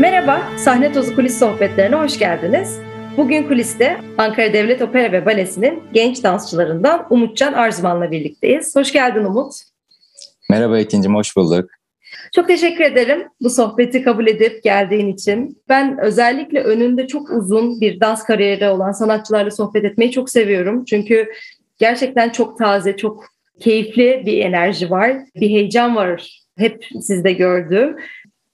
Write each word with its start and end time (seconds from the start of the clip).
Merhaba, 0.00 0.42
Sahne 0.56 0.92
Tozu 0.92 1.16
Kulis 1.16 1.38
Sohbetlerine 1.38 1.96
hoş 1.96 2.18
geldiniz. 2.18 2.78
Bugün 3.16 3.48
kuliste 3.48 4.00
Ankara 4.18 4.52
Devlet 4.52 4.82
Opera 4.82 5.12
ve 5.12 5.26
Balesi'nin 5.26 5.82
genç 5.92 6.22
dansçılarından 6.22 7.06
Umutcan 7.10 7.52
Arzuman'la 7.52 8.10
birlikteyiz. 8.10 8.76
Hoş 8.76 8.92
geldin 8.92 9.24
Umut. 9.24 9.52
Merhaba 10.50 10.78
ikincim, 10.78 11.14
hoş 11.14 11.36
bulduk. 11.36 11.70
Çok 12.34 12.48
teşekkür 12.48 12.84
ederim 12.84 13.28
bu 13.40 13.50
sohbeti 13.50 14.02
kabul 14.02 14.26
edip 14.26 14.62
geldiğin 14.62 15.12
için. 15.12 15.62
Ben 15.68 15.98
özellikle 15.98 16.62
önünde 16.62 17.06
çok 17.06 17.30
uzun 17.30 17.80
bir 17.80 18.00
dans 18.00 18.24
kariyeri 18.24 18.68
olan 18.68 18.92
sanatçılarla 18.92 19.50
sohbet 19.50 19.84
etmeyi 19.84 20.10
çok 20.10 20.30
seviyorum. 20.30 20.84
Çünkü 20.84 21.32
gerçekten 21.78 22.30
çok 22.30 22.58
taze, 22.58 22.96
çok 22.96 23.24
keyifli 23.60 24.22
bir 24.26 24.38
enerji 24.38 24.90
var, 24.90 25.16
bir 25.34 25.50
heyecan 25.50 25.96
var 25.96 26.42
hep 26.58 26.88
sizde 27.00 27.32
gördüğüm. 27.32 27.96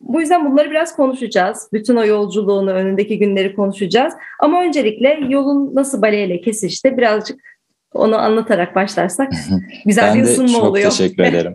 Bu 0.08 0.20
yüzden 0.20 0.52
bunları 0.52 0.70
biraz 0.70 0.96
konuşacağız. 0.96 1.68
Bütün 1.72 1.96
o 1.96 2.04
yolculuğunu, 2.04 2.70
önündeki 2.70 3.18
günleri 3.18 3.54
konuşacağız. 3.54 4.14
Ama 4.40 4.62
öncelikle 4.62 5.18
yolun 5.28 5.74
nasıl 5.74 6.02
baleyle 6.02 6.40
kesişti 6.40 6.96
birazcık 6.96 7.40
onu 7.94 8.16
anlatarak 8.16 8.74
başlarsak 8.74 9.32
güzel 9.86 10.14
ben 10.14 10.18
bir 10.18 10.22
ısınma 10.22 10.48
çok 10.48 10.64
oluyor. 10.64 10.90
teşekkür 10.90 11.22
ederim. 11.22 11.54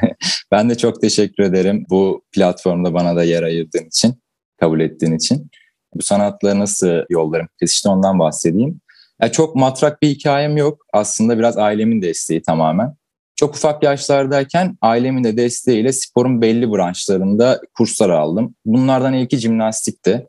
ben 0.50 0.70
de 0.70 0.74
çok 0.74 1.00
teşekkür 1.00 1.42
ederim 1.42 1.86
bu 1.90 2.22
platformda 2.32 2.94
bana 2.94 3.16
da 3.16 3.24
yer 3.24 3.42
ayırdığın 3.42 3.86
için, 3.86 4.14
kabul 4.60 4.80
ettiğin 4.80 5.16
için. 5.16 5.50
Bu 5.94 6.02
sanatla 6.02 6.58
nasıl 6.58 7.04
yollarım 7.10 7.48
kesişti 7.60 7.88
ondan 7.88 8.18
bahsedeyim. 8.18 8.80
Ya 9.22 9.32
çok 9.32 9.56
matrak 9.56 10.02
bir 10.02 10.08
hikayem 10.08 10.56
yok. 10.56 10.86
Aslında 10.92 11.38
biraz 11.38 11.58
ailemin 11.58 12.02
desteği 12.02 12.42
tamamen. 12.42 12.94
Çok 13.40 13.54
ufak 13.54 13.82
yaşlardayken 13.82 14.78
ailemin 14.82 15.24
de 15.24 15.36
desteğiyle 15.36 15.92
sporun 15.92 16.42
belli 16.42 16.72
branşlarında 16.72 17.60
kurslar 17.74 18.10
aldım. 18.10 18.54
Bunlardan 18.64 19.12
ilki 19.12 19.36
jimnastikti. 19.36 20.26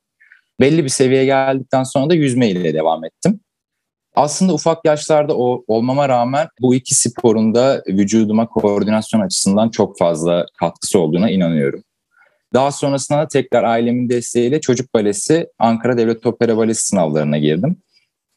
Belli 0.60 0.84
bir 0.84 0.90
seviyeye 0.90 1.26
geldikten 1.26 1.84
sonra 1.84 2.10
da 2.10 2.14
yüzme 2.14 2.50
ile 2.50 2.74
devam 2.74 3.06
ettim. 3.06 3.40
Aslında 4.16 4.54
ufak 4.54 4.86
yaşlarda 4.86 5.38
o 5.38 5.64
olmama 5.68 6.10
rağmen 6.10 6.48
bu 6.62 6.76
iki 6.76 6.96
sporun 6.96 7.56
da 7.56 7.84
vücuduma 7.88 8.48
koordinasyon 8.48 9.22
açısından 9.22 9.70
çok 9.70 9.98
fazla 9.98 10.46
katkısı 10.60 11.00
olduğuna 11.00 11.30
inanıyorum. 11.30 11.84
Daha 12.54 12.72
sonrasında 12.72 13.20
da 13.20 13.28
tekrar 13.28 13.64
ailemin 13.64 14.10
desteğiyle 14.10 14.62
çocuk 14.62 14.94
balesi 14.94 15.48
Ankara 15.60 15.98
Devlet 15.98 16.26
Opera 16.26 16.58
Balesi 16.58 16.88
sınavlarına 16.88 17.38
girdim. 17.38 17.78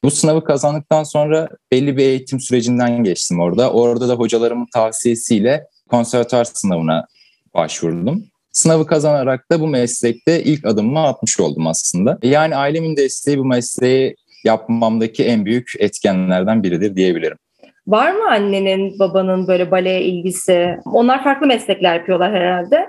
Bu 0.05 0.11
sınavı 0.11 0.45
kazandıktan 0.45 1.03
sonra 1.03 1.49
belli 1.73 1.97
bir 1.97 2.03
eğitim 2.03 2.41
sürecinden 2.41 3.05
geçtim 3.05 3.41
orada. 3.41 3.73
Orada 3.73 4.09
da 4.09 4.15
hocalarımın 4.15 4.67
tavsiyesiyle 4.75 5.67
konservatuar 5.91 6.45
sınavına 6.45 7.07
başvurdum. 7.55 8.25
Sınavı 8.53 8.87
kazanarak 8.87 9.51
da 9.51 9.61
bu 9.61 9.67
meslekte 9.67 10.43
ilk 10.43 10.67
adımımı 10.67 11.07
atmış 11.07 11.41
oldum 11.41 11.67
aslında. 11.67 12.19
Yani 12.23 12.57
ailemin 12.57 12.97
desteği 12.97 13.39
bu 13.39 13.45
mesleği 13.45 14.17
yapmamdaki 14.45 15.25
en 15.25 15.45
büyük 15.45 15.73
etkenlerden 15.79 16.63
biridir 16.63 16.97
diyebilirim. 16.97 17.39
Var 17.87 18.13
mı 18.13 18.31
annenin, 18.31 18.99
babanın 18.99 19.47
böyle 19.47 19.71
baleye 19.71 20.03
ilgisi? 20.03 20.77
Onlar 20.85 21.25
farklı 21.25 21.47
meslekler 21.47 21.95
yapıyorlar 21.95 22.33
herhalde. 22.33 22.89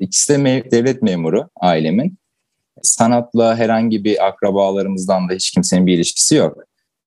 İkisi 0.00 0.32
de 0.32 0.38
me- 0.38 0.70
devlet 0.70 1.02
memuru 1.02 1.48
ailemin. 1.60 2.19
Sanatla 2.82 3.56
herhangi 3.56 4.04
bir 4.04 4.26
akrabalarımızdan 4.26 5.28
da 5.28 5.34
hiç 5.34 5.50
kimsenin 5.50 5.86
bir 5.86 5.94
ilişkisi 5.94 6.34
yok. 6.34 6.58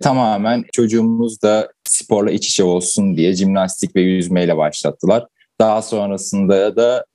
Tamamen 0.01 0.63
çocuğumuz 0.73 1.41
da 1.41 1.71
sporla 1.83 2.31
iç 2.31 2.49
içe 2.49 2.63
olsun 2.63 3.17
diye 3.17 3.33
jimnastik 3.33 3.95
ve 3.95 4.01
yüzmeyle 4.01 4.57
başlattılar. 4.57 5.27
Daha 5.59 5.81
sonrasında 5.81 6.75
da 6.75 7.05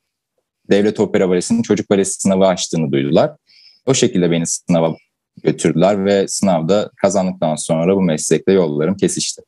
Devlet 0.70 1.01
Opera 1.01 1.29
Balesi'nin 1.29 1.62
çocuk 1.62 1.91
balesi 1.91 2.12
sınavı 2.12 2.47
açtığını 2.47 2.92
duydular. 2.92 3.33
O 3.86 3.95
şekilde 3.95 4.30
beni 4.30 4.46
sınava 4.46 4.96
götürdüler 5.42 6.05
ve 6.05 6.29
sınavda 6.29 6.90
kazandıktan 6.96 7.55
sonra 7.55 7.96
bu 7.96 8.02
meslekle 8.02 8.52
yollarım 8.52 8.96
kesişti. 8.96 9.42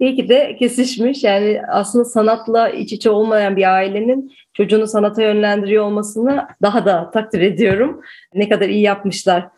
İyi 0.00 0.16
ki 0.16 0.28
de 0.28 0.56
kesişmiş. 0.58 1.24
Yani 1.24 1.60
aslında 1.68 2.04
sanatla 2.04 2.68
iç 2.68 2.92
içe 2.92 3.10
olmayan 3.10 3.56
bir 3.56 3.74
ailenin 3.74 4.32
çocuğunu 4.54 4.86
sanata 4.86 5.22
yönlendiriyor 5.22 5.84
olmasını 5.84 6.46
daha 6.62 6.86
da 6.86 7.10
takdir 7.10 7.40
ediyorum. 7.40 8.00
Ne 8.34 8.48
kadar 8.48 8.68
iyi 8.68 8.82
yapmışlar. 8.82 9.48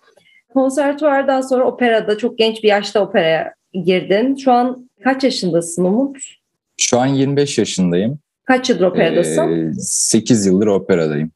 Konservatuvardan 0.54 1.40
sonra 1.40 1.64
operada 1.64 2.18
çok 2.18 2.38
genç 2.38 2.62
bir 2.62 2.68
yaşta 2.68 3.00
operaya 3.00 3.54
girdin. 3.84 4.36
Şu 4.36 4.52
an 4.52 4.90
kaç 5.04 5.24
yaşındasın 5.24 5.84
Umut? 5.84 6.18
Şu 6.76 6.98
an 6.98 7.06
25 7.06 7.58
yaşındayım. 7.58 8.18
Kaç 8.44 8.70
yıldır 8.70 8.84
operadasın? 8.84 9.70
Ee, 9.70 9.72
8 9.78 10.46
yıldır 10.46 10.66
operadayım. 10.66 11.30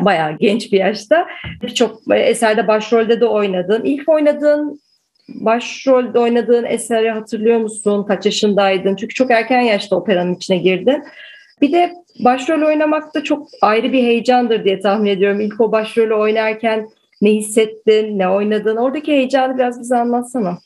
Bayağı 0.00 0.38
genç 0.38 0.72
bir 0.72 0.78
yaşta. 0.78 1.26
Birçok 1.62 2.02
eserde 2.14 2.68
başrolde 2.68 3.20
de 3.20 3.26
oynadın. 3.26 3.84
İlk 3.84 4.08
oynadığın 4.08 4.80
başrolde 5.28 6.18
oynadığın 6.18 6.64
eseri 6.64 7.10
hatırlıyor 7.10 7.58
musun? 7.58 8.04
Kaç 8.08 8.26
yaşındaydın? 8.26 8.96
Çünkü 8.96 9.14
çok 9.14 9.30
erken 9.30 9.60
yaşta 9.60 9.96
operanın 9.96 10.34
içine 10.34 10.58
girdin. 10.58 11.04
Bir 11.60 11.72
de 11.72 11.94
başrol 12.24 12.62
oynamak 12.62 13.14
da 13.14 13.24
çok 13.24 13.48
ayrı 13.62 13.92
bir 13.92 14.02
heyecandır 14.02 14.64
diye 14.64 14.80
tahmin 14.80 15.10
ediyorum. 15.10 15.40
İlk 15.40 15.60
o 15.60 15.72
başrolü 15.72 16.14
oynarken 16.14 16.88
ne 17.22 17.30
hissettin, 17.30 18.18
ne 18.18 18.28
oynadın? 18.28 18.76
Oradaki 18.76 19.12
heyecanı 19.12 19.58
biraz 19.58 19.80
bize 19.80 19.96
anlatsana. 19.96 20.58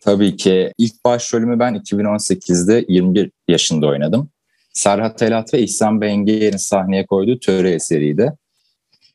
Tabii 0.00 0.36
ki 0.36 0.72
ilk 0.78 1.04
başrolümü 1.04 1.58
ben 1.58 1.74
2018'de 1.74 2.84
21 2.88 3.30
yaşında 3.48 3.86
oynadım. 3.86 4.30
Serhat 4.72 5.18
Telat 5.18 5.54
ve 5.54 5.58
İhsan 5.58 6.00
Bengiyer'in 6.00 6.56
sahneye 6.56 7.06
koyduğu 7.06 7.38
töre 7.38 7.70
eseriydi. 7.70 8.32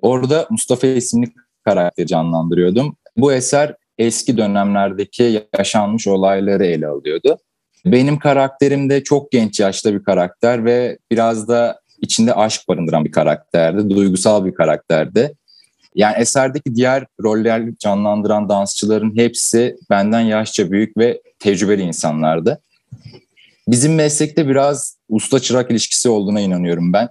Orada 0.01 0.47
Mustafa 0.49 0.87
isimli 0.87 1.27
karakteri 1.65 2.07
canlandırıyordum. 2.07 2.95
Bu 3.17 3.33
eser 3.33 3.75
eski 3.97 4.37
dönemlerdeki 4.37 5.41
yaşanmış 5.57 6.07
olayları 6.07 6.65
ele 6.65 6.87
alıyordu. 6.87 7.37
Benim 7.85 8.19
karakterim 8.19 8.89
de 8.89 9.03
çok 9.03 9.31
genç 9.31 9.59
yaşta 9.59 9.93
bir 9.93 10.03
karakter 10.03 10.65
ve 10.65 10.97
biraz 11.11 11.47
da 11.47 11.79
içinde 12.01 12.33
aşk 12.33 12.61
barındıran 12.67 13.05
bir 13.05 13.11
karakterdi. 13.11 13.89
Duygusal 13.89 14.45
bir 14.45 14.53
karakterdi. 14.53 15.33
Yani 15.95 16.15
eserdeki 16.17 16.75
diğer 16.75 17.05
roller 17.23 17.63
canlandıran 17.79 18.49
dansçıların 18.49 19.17
hepsi 19.17 19.75
benden 19.89 20.21
yaşça 20.21 20.71
büyük 20.71 20.97
ve 20.97 21.21
tecrübeli 21.39 21.81
insanlardı. 21.81 22.61
Bizim 23.67 23.95
meslekte 23.95 24.47
biraz 24.47 24.97
usta 25.09 25.39
çırak 25.39 25.71
ilişkisi 25.71 26.09
olduğuna 26.09 26.39
inanıyorum 26.39 26.93
ben. 26.93 27.09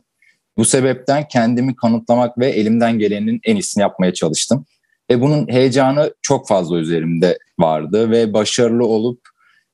Bu 0.56 0.64
sebepten 0.64 1.28
kendimi 1.28 1.76
kanıtlamak 1.76 2.38
ve 2.38 2.48
elimden 2.48 2.98
gelenin 2.98 3.40
en 3.44 3.56
iyisini 3.56 3.82
yapmaya 3.82 4.14
çalıştım. 4.14 4.66
Ve 5.12 5.20
bunun 5.20 5.48
heyecanı 5.48 6.14
çok 6.22 6.48
fazla 6.48 6.78
üzerimde 6.78 7.38
vardı 7.58 8.10
ve 8.10 8.32
başarılı 8.32 8.86
olup 8.86 9.20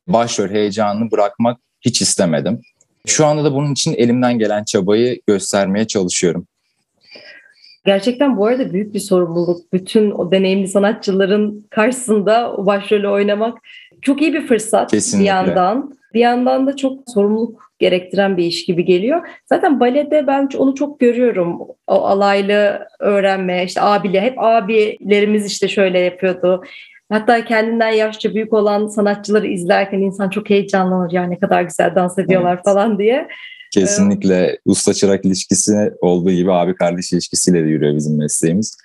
başrol 0.09 0.49
heyecanını 0.49 1.11
bırakmak 1.11 1.61
hiç 1.81 2.03
istemedim. 2.03 2.61
Şu 3.07 3.27
anda 3.27 3.45
da 3.45 3.55
bunun 3.55 3.73
için 3.73 3.95
elimden 3.95 4.39
gelen 4.39 4.65
çabayı 4.65 5.21
göstermeye 5.27 5.87
çalışıyorum. 5.87 6.47
Gerçekten 7.87 8.37
bu 8.37 8.47
arada 8.47 8.73
büyük 8.73 8.95
bir 8.95 9.01
sorumluluk. 9.01 9.73
Bütün 9.73 10.11
o 10.11 10.31
deneyimli 10.33 10.69
sanatçıların 10.69 11.67
karşısında 11.71 12.53
o 12.53 12.67
başrolü 12.67 13.09
oynamak 13.09 13.59
çok 14.03 14.23
iyi 14.23 14.33
bir 14.33 14.47
fırsat 14.47 14.91
Kesinlikle. 14.91 15.21
bir 15.21 15.29
yandan. 15.29 15.98
Bir 16.15 16.21
yandan 16.21 16.67
da 16.67 16.77
çok 16.77 17.11
sorumluluk 17.11 17.73
gerektiren 17.79 18.37
bir 18.37 18.45
iş 18.45 18.65
gibi 18.65 18.85
geliyor. 18.85 19.29
Zaten 19.47 19.81
balede 19.81 20.27
ben 20.27 20.49
onu 20.59 20.75
çok 20.75 21.01
görüyorum. 21.01 21.59
O 21.87 22.05
alaylı 22.05 22.87
öğrenme, 23.01 23.65
işte 23.65 23.81
abile, 23.83 24.21
hep 24.21 24.35
abilerimiz 24.39 25.47
işte 25.47 25.69
şöyle 25.69 25.99
yapıyordu. 25.99 26.63
Hatta 27.13 27.45
kendinden 27.45 27.91
yaşça 27.91 28.35
büyük 28.35 28.53
olan 28.53 28.87
sanatçıları 28.87 29.47
izlerken 29.47 29.99
insan 29.99 30.31
çok 30.31 30.51
heyecanlanır. 30.51 31.13
Ya 31.13 31.25
ne 31.25 31.39
kadar 31.39 31.63
güzel 31.63 31.95
dans 31.95 32.19
ediyorlar 32.19 32.55
Evet. 32.55 32.65
falan 32.65 32.99
diye. 32.99 33.29
Kesinlikle 33.73 34.59
usta 34.65 34.95
çırak 34.95 35.25
ilişkisi 35.25 35.91
olduğu 36.01 36.31
gibi 36.31 36.53
abi 36.53 36.75
kardeş 36.75 37.13
ilişkisiyle 37.13 37.65
de 37.65 37.69
yürüyor 37.69 37.97
bizim 37.97 38.19
mesleğimiz. 38.19 38.77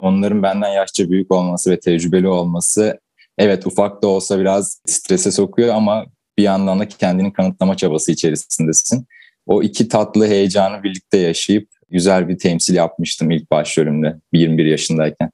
Onların 0.00 0.42
benden 0.42 0.68
yaşça 0.68 1.10
büyük 1.10 1.32
olması 1.32 1.70
ve 1.70 1.80
tecrübeli 1.80 2.28
olması 2.28 2.98
evet 3.38 3.66
ufak 3.66 4.02
da 4.02 4.06
olsa 4.06 4.38
biraz 4.38 4.80
strese 4.86 5.30
sokuyor 5.30 5.74
ama 5.74 6.06
bir 6.38 6.42
yandan 6.42 6.80
da 6.80 6.88
kendini 6.88 7.32
kanıtlama 7.32 7.76
çabası 7.76 8.12
içerisindesin. 8.12 9.06
O 9.46 9.62
iki 9.62 9.88
tatlı 9.88 10.26
heyecanı 10.26 10.82
birlikte 10.82 11.18
yaşayıp 11.18 11.68
güzel 11.90 12.28
bir 12.28 12.38
temsil 12.38 12.74
yapmıştım 12.74 13.30
ilk 13.30 13.50
başrolümde 13.50 14.16
21 14.32 14.64
yaşındayken. 14.64 15.30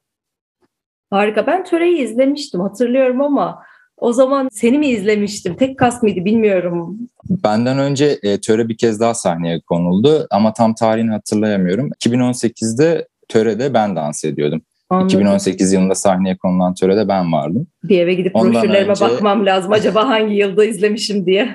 Harika. 1.10 1.46
Ben 1.46 1.64
töreyi 1.64 1.99
izlemiştim 1.99 2.60
hatırlıyorum 2.60 3.20
ama 3.20 3.62
o 3.96 4.12
zaman 4.12 4.49
seni 4.52 4.78
mi 4.78 4.87
izlemiştim? 4.87 5.56
Tek 5.56 5.78
kas 5.78 6.02
mıydı 6.02 6.25
bilmiyorum. 6.25 6.99
Benden 7.31 7.78
önce 7.78 8.19
e, 8.22 8.40
töre 8.40 8.69
bir 8.69 8.76
kez 8.76 9.00
daha 9.00 9.14
sahneye 9.14 9.60
konuldu 9.60 10.26
ama 10.31 10.52
tam 10.52 10.75
tarihini 10.75 11.10
hatırlayamıyorum. 11.10 11.90
2018'de 12.05 13.08
törede 13.28 13.75
ben 13.75 13.96
dans 13.96 14.25
ediyordum. 14.25 14.62
Anladım. 14.93 15.06
2018 15.21 15.73
yılında 15.73 15.94
sahneye 15.94 16.37
konulan 16.37 16.75
törede 16.75 17.09
ben 17.09 17.33
vardım. 17.33 17.67
Bir 17.85 18.00
eve 18.00 18.15
gidip 18.15 18.37
Ondan 18.37 18.53
broşürlerime 18.55 18.91
önce- 18.91 19.05
bakmam 19.05 19.47
lazım. 19.47 19.73
Acaba 19.73 20.09
hangi 20.09 20.35
yılda 20.35 20.65
izlemişim 20.65 21.27
diye. 21.27 21.49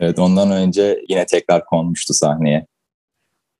Evet 0.00 0.18
ondan 0.18 0.50
önce 0.52 0.98
yine 1.08 1.26
tekrar 1.26 1.64
konmuştu 1.64 2.14
sahneye. 2.14 2.66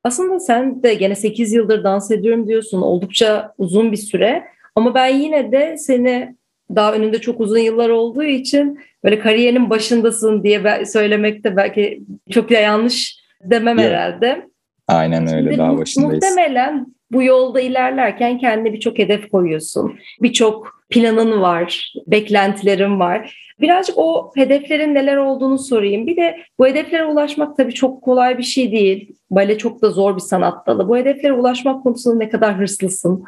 Aslında 0.04 0.40
sen 0.40 0.82
de 0.82 0.94
gene 0.94 1.14
8 1.14 1.52
yıldır 1.52 1.84
dans 1.84 2.10
ediyorum 2.10 2.48
diyorsun. 2.48 2.82
Oldukça 2.82 3.54
uzun 3.58 3.92
bir 3.92 3.96
süre. 3.96 4.44
Ama 4.74 4.94
ben 4.94 5.06
yine 5.08 5.52
de 5.52 5.76
seni 5.78 6.36
daha 6.76 6.92
önünde 6.92 7.20
çok 7.20 7.40
uzun 7.40 7.58
yıllar 7.58 7.88
olduğu 7.88 8.22
için 8.24 8.78
böyle 9.04 9.18
kariyerin 9.18 9.70
başındasın 9.70 10.42
diye 10.42 10.86
söylemek 10.86 11.44
de 11.44 11.56
belki 11.56 12.02
çok 12.30 12.50
da 12.50 12.54
yanlış 12.54 13.18
demem 13.42 13.78
Yok. 13.78 13.86
herhalde. 13.86 14.48
Aynen 14.88 15.26
öyle 15.34 15.48
Şimdi 15.48 15.58
daha 15.58 15.78
başındayız. 15.78 16.14
Muhtemelen 16.24 16.86
bu 17.14 17.22
yolda 17.22 17.60
ilerlerken 17.60 18.38
kendine 18.38 18.72
birçok 18.72 18.98
hedef 18.98 19.30
koyuyorsun. 19.30 19.98
Birçok 20.22 20.84
planın 20.90 21.40
var, 21.40 21.94
beklentilerin 22.06 23.00
var. 23.00 23.54
Birazcık 23.60 23.98
o 23.98 24.32
hedeflerin 24.34 24.94
neler 24.94 25.16
olduğunu 25.16 25.58
sorayım. 25.58 26.06
Bir 26.06 26.16
de 26.16 26.36
bu 26.58 26.66
hedeflere 26.66 27.04
ulaşmak 27.04 27.56
tabii 27.56 27.74
çok 27.74 28.02
kolay 28.02 28.38
bir 28.38 28.42
şey 28.42 28.72
değil. 28.72 29.14
Bale 29.30 29.58
çok 29.58 29.82
da 29.82 29.90
zor 29.90 30.16
bir 30.16 30.20
sanat 30.20 30.66
dalı. 30.66 30.88
Bu 30.88 30.96
hedeflere 30.96 31.32
ulaşmak 31.32 31.82
konusunda 31.82 32.16
ne 32.16 32.28
kadar 32.28 32.58
hırslısın? 32.58 33.24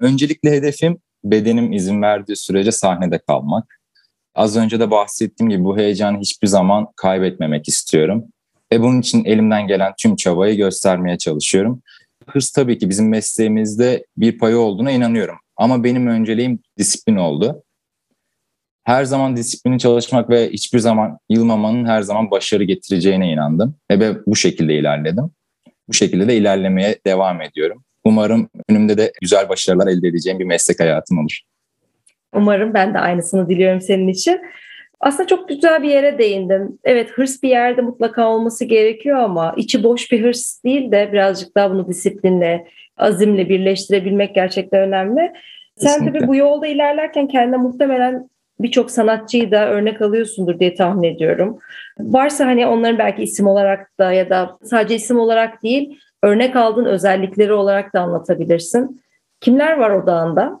Öncelikle 0.00 0.50
hedefim 0.50 0.98
bedenim 1.24 1.72
izin 1.72 2.02
verdiği 2.02 2.36
sürece 2.36 2.72
sahnede 2.72 3.18
kalmak. 3.18 3.80
Az 4.34 4.56
önce 4.56 4.80
de 4.80 4.90
bahsettiğim 4.90 5.50
gibi 5.50 5.64
bu 5.64 5.78
heyecanı 5.78 6.18
hiçbir 6.18 6.48
zaman 6.48 6.86
kaybetmemek 6.96 7.68
istiyorum. 7.68 8.24
Ve 8.72 8.80
bunun 8.80 9.00
için 9.00 9.24
elimden 9.24 9.66
gelen 9.66 9.92
tüm 9.98 10.16
çabayı 10.16 10.56
göstermeye 10.56 11.18
çalışıyorum. 11.18 11.82
Hırs 12.28 12.50
tabii 12.50 12.78
ki 12.78 12.88
bizim 12.88 13.08
mesleğimizde 13.08 14.06
bir 14.16 14.38
payı 14.38 14.58
olduğuna 14.58 14.90
inanıyorum. 14.90 15.36
Ama 15.56 15.84
benim 15.84 16.06
önceliğim 16.06 16.58
disiplin 16.78 17.16
oldu. 17.16 17.62
Her 18.84 19.04
zaman 19.04 19.36
disiplini 19.36 19.78
çalışmak 19.78 20.30
ve 20.30 20.50
hiçbir 20.50 20.78
zaman 20.78 21.18
yılmamanın 21.28 21.84
her 21.84 22.02
zaman 22.02 22.30
başarı 22.30 22.64
getireceğine 22.64 23.32
inandım. 23.32 23.74
Ve 23.90 24.26
bu 24.26 24.36
şekilde 24.36 24.74
ilerledim. 24.74 25.30
Bu 25.88 25.92
şekilde 25.92 26.28
de 26.28 26.36
ilerlemeye 26.36 26.98
devam 27.06 27.42
ediyorum. 27.42 27.84
Umarım 28.04 28.48
önümde 28.68 28.98
de 28.98 29.12
güzel 29.20 29.48
başarılar 29.48 29.86
elde 29.86 30.08
edeceğim 30.08 30.38
bir 30.38 30.44
meslek 30.44 30.80
hayatım 30.80 31.18
olur. 31.18 31.40
Umarım 32.34 32.74
ben 32.74 32.94
de 32.94 32.98
aynısını 32.98 33.48
diliyorum 33.48 33.80
senin 33.80 34.08
için. 34.08 34.40
Aslında 35.00 35.26
çok 35.26 35.48
güzel 35.48 35.82
bir 35.82 35.90
yere 35.90 36.18
değindim. 36.18 36.78
Evet 36.84 37.10
hırs 37.10 37.42
bir 37.42 37.48
yerde 37.48 37.80
mutlaka 37.80 38.28
olması 38.28 38.64
gerekiyor 38.64 39.18
ama 39.18 39.54
içi 39.56 39.82
boş 39.82 40.12
bir 40.12 40.24
hırs 40.24 40.64
değil 40.64 40.92
de 40.92 41.12
birazcık 41.12 41.56
daha 41.56 41.70
bunu 41.70 41.88
disiplinle, 41.88 42.66
azimle 42.96 43.48
birleştirebilmek 43.48 44.34
gerçekten 44.34 44.80
önemli. 44.80 45.32
Sen 45.76 45.92
Kesinlikle. 45.92 46.18
tabii 46.18 46.28
bu 46.28 46.36
yolda 46.36 46.66
ilerlerken 46.66 47.28
kendine 47.28 47.56
muhtemelen 47.56 48.28
birçok 48.60 48.90
sanatçıyı 48.90 49.50
da 49.50 49.68
örnek 49.68 50.02
alıyorsundur 50.02 50.60
diye 50.60 50.74
tahmin 50.74 51.02
ediyorum. 51.02 51.58
Varsa 51.98 52.46
hani 52.46 52.66
onların 52.66 52.98
belki 52.98 53.22
isim 53.22 53.46
olarak 53.46 53.98
da 53.98 54.12
ya 54.12 54.30
da 54.30 54.58
sadece 54.62 54.94
isim 54.94 55.18
olarak 55.18 55.62
değil 55.62 56.00
örnek 56.22 56.56
aldığın 56.56 56.84
özellikleri 56.84 57.52
olarak 57.52 57.94
da 57.94 58.00
anlatabilirsin. 58.00 59.00
Kimler 59.40 59.76
var 59.78 59.90
odağında? 59.90 60.60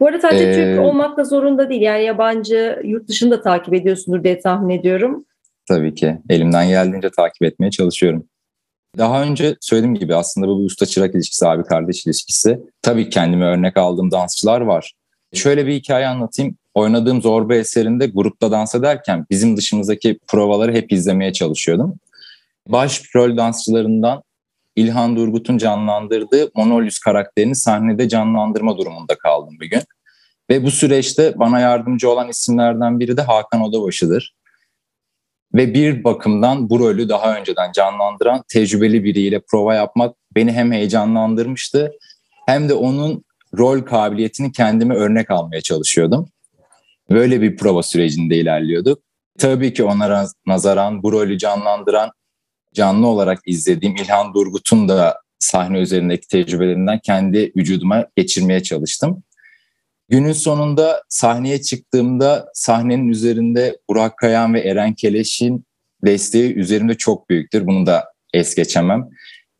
Bu 0.00 0.06
arada 0.06 0.20
sadece 0.20 0.44
ee, 0.44 0.54
Türk 0.54 0.80
olmak 0.80 1.16
da 1.16 1.24
zorunda 1.24 1.68
değil. 1.68 1.82
Yani 1.82 2.04
yabancı, 2.04 2.80
yurt 2.84 3.08
dışını 3.08 3.30
da 3.30 3.42
takip 3.42 3.74
ediyorsundur 3.74 4.24
diye 4.24 4.40
tahmin 4.40 4.78
ediyorum. 4.78 5.24
Tabii 5.68 5.94
ki. 5.94 6.18
Elimden 6.30 6.68
geldiğince 6.68 7.10
takip 7.10 7.42
etmeye 7.42 7.70
çalışıyorum. 7.70 8.24
Daha 8.98 9.22
önce 9.22 9.56
söylediğim 9.60 9.94
gibi 9.94 10.14
aslında 10.14 10.48
bu 10.48 10.60
bir 10.60 10.64
usta 10.64 10.86
çırak 10.86 11.14
ilişkisi, 11.14 11.48
abi 11.48 11.62
kardeş 11.62 12.06
ilişkisi. 12.06 12.60
Tabii 12.82 13.10
kendime 13.10 13.44
örnek 13.44 13.76
aldığım 13.76 14.10
dansçılar 14.10 14.60
var. 14.60 14.92
Şöyle 15.34 15.66
bir 15.66 15.74
hikaye 15.74 16.06
anlatayım. 16.06 16.56
Oynadığım 16.74 17.22
Zorba 17.22 17.54
eserinde 17.54 18.06
grupta 18.06 18.50
dans 18.50 18.74
ederken 18.74 19.26
bizim 19.30 19.56
dışımızdaki 19.56 20.18
provaları 20.26 20.72
hep 20.72 20.92
izlemeye 20.92 21.32
çalışıyordum. 21.32 21.94
Baş 22.68 23.02
rol 23.16 23.36
dansçılarından 23.36 24.22
İlhan 24.78 25.16
Durgut'un 25.16 25.58
canlandırdığı 25.58 26.50
Monolius 26.54 26.98
karakterini 26.98 27.56
sahnede 27.56 28.08
canlandırma 28.08 28.78
durumunda 28.78 29.18
kaldım 29.18 29.56
bir 29.60 29.70
gün. 29.70 29.82
Ve 30.50 30.64
bu 30.64 30.70
süreçte 30.70 31.38
bana 31.38 31.60
yardımcı 31.60 32.10
olan 32.10 32.28
isimlerden 32.28 33.00
biri 33.00 33.16
de 33.16 33.22
Hakan 33.22 33.62
Odabaşı'dır. 33.62 34.34
Ve 35.54 35.74
bir 35.74 36.04
bakımdan 36.04 36.70
bu 36.70 36.78
rolü 36.78 37.08
daha 37.08 37.36
önceden 37.36 37.72
canlandıran 37.72 38.42
tecrübeli 38.48 39.04
biriyle 39.04 39.40
prova 39.40 39.74
yapmak 39.74 40.16
beni 40.34 40.52
hem 40.52 40.72
heyecanlandırmıştı 40.72 41.92
hem 42.46 42.68
de 42.68 42.74
onun 42.74 43.24
rol 43.58 43.80
kabiliyetini 43.80 44.52
kendime 44.52 44.94
örnek 44.94 45.30
almaya 45.30 45.60
çalışıyordum. 45.60 46.28
Böyle 47.10 47.40
bir 47.40 47.56
prova 47.56 47.82
sürecinde 47.82 48.36
ilerliyorduk. 48.36 49.02
Tabii 49.38 49.72
ki 49.72 49.84
ona 49.84 50.26
nazaran 50.46 51.02
bu 51.02 51.12
rolü 51.12 51.38
canlandıran 51.38 52.10
canlı 52.78 53.06
olarak 53.06 53.38
izlediğim 53.46 53.96
İlhan 53.96 54.34
Durgut'un 54.34 54.88
da 54.88 55.20
sahne 55.38 55.78
üzerindeki 55.78 56.28
tecrübelerinden 56.28 56.98
kendi 56.98 57.52
vücuduma 57.56 58.06
geçirmeye 58.16 58.62
çalıştım. 58.62 59.22
Günün 60.08 60.32
sonunda 60.32 61.02
sahneye 61.08 61.62
çıktığımda 61.62 62.48
sahnenin 62.54 63.08
üzerinde 63.08 63.78
Burak 63.88 64.16
Kayan 64.16 64.54
ve 64.54 64.60
Eren 64.60 64.94
Keleş'in 64.94 65.64
desteği 66.04 66.54
üzerimde 66.54 66.94
çok 66.94 67.30
büyüktür. 67.30 67.66
Bunu 67.66 67.86
da 67.86 68.04
es 68.34 68.54
geçemem. 68.54 69.08